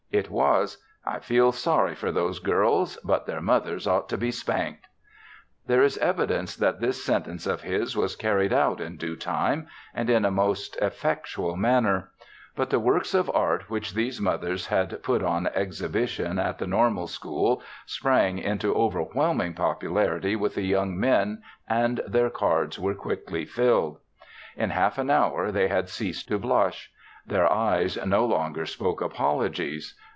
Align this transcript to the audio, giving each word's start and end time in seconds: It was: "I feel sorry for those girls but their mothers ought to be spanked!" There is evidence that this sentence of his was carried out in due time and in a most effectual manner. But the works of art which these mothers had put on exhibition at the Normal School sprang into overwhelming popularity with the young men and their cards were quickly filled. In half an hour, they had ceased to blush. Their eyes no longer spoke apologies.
It 0.13 0.29
was: 0.29 0.77
"I 1.05 1.19
feel 1.19 1.53
sorry 1.53 1.95
for 1.95 2.11
those 2.11 2.39
girls 2.39 2.97
but 3.01 3.25
their 3.25 3.39
mothers 3.39 3.87
ought 3.87 4.09
to 4.09 4.17
be 4.17 4.29
spanked!" 4.29 4.85
There 5.67 5.81
is 5.83 5.97
evidence 5.99 6.53
that 6.57 6.81
this 6.81 7.01
sentence 7.01 7.47
of 7.47 7.61
his 7.61 7.95
was 7.95 8.17
carried 8.17 8.51
out 8.51 8.81
in 8.81 8.97
due 8.97 9.15
time 9.15 9.67
and 9.95 10.09
in 10.09 10.25
a 10.25 10.29
most 10.29 10.75
effectual 10.81 11.55
manner. 11.55 12.11
But 12.57 12.71
the 12.71 12.79
works 12.79 13.13
of 13.13 13.31
art 13.33 13.69
which 13.69 13.93
these 13.93 14.19
mothers 14.19 14.67
had 14.67 15.01
put 15.01 15.23
on 15.23 15.47
exhibition 15.47 16.37
at 16.39 16.57
the 16.57 16.67
Normal 16.67 17.07
School 17.07 17.63
sprang 17.85 18.37
into 18.37 18.75
overwhelming 18.75 19.53
popularity 19.53 20.35
with 20.35 20.55
the 20.55 20.63
young 20.65 20.99
men 20.99 21.41
and 21.69 22.01
their 22.05 22.29
cards 22.29 22.77
were 22.77 22.95
quickly 22.95 23.45
filled. 23.45 23.99
In 24.57 24.71
half 24.71 24.97
an 24.97 25.09
hour, 25.09 25.53
they 25.53 25.69
had 25.69 25.87
ceased 25.87 26.27
to 26.27 26.37
blush. 26.37 26.91
Their 27.23 27.49
eyes 27.53 28.03
no 28.03 28.25
longer 28.25 28.65
spoke 28.65 28.99
apologies. 28.99 29.95